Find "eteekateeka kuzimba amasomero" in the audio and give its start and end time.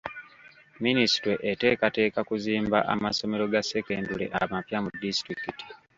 1.51-3.43